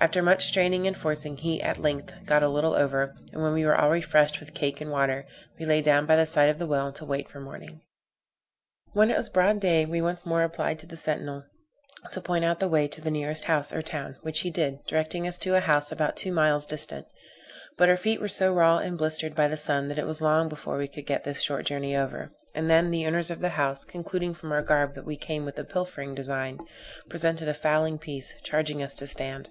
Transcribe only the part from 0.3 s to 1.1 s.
straining and